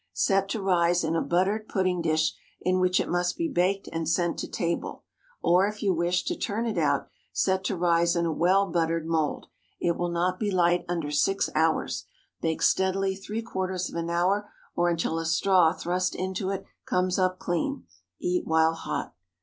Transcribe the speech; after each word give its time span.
Set 0.13 0.49
to 0.49 0.59
rise 0.63 1.03
in 1.03 1.15
a 1.15 1.21
buttered 1.21 1.69
pudding 1.69 2.01
dish, 2.01 2.33
in 2.59 2.79
which 2.79 2.99
it 2.99 3.07
must 3.07 3.37
be 3.37 3.47
baked 3.47 3.87
and 3.93 4.09
sent 4.09 4.35
to 4.39 4.47
table. 4.49 5.03
Or, 5.43 5.67
if 5.67 5.83
you 5.83 5.93
wish 5.93 6.23
to 6.23 6.35
turn 6.35 6.65
it 6.65 6.79
out, 6.79 7.07
set 7.31 7.63
to 7.65 7.77
rise 7.77 8.15
in 8.15 8.25
a 8.25 8.31
well 8.33 8.65
buttered 8.65 9.05
mould. 9.05 9.45
It 9.79 9.95
will 9.95 10.09
not 10.09 10.39
be 10.39 10.49
light 10.49 10.85
under 10.89 11.11
six 11.11 11.51
hours. 11.53 12.07
Bake 12.41 12.63
steadily 12.63 13.13
three 13.15 13.43
quarters 13.43 13.91
of 13.91 13.95
an 13.95 14.09
hour, 14.09 14.49
or 14.75 14.89
until 14.89 15.19
a 15.19 15.25
straw 15.27 15.71
thrust 15.71 16.15
into 16.15 16.49
it 16.49 16.65
comes 16.87 17.19
up 17.19 17.37
clean. 17.37 17.85
Eat 18.17 18.47
while 18.47 18.73
hot. 18.73 19.13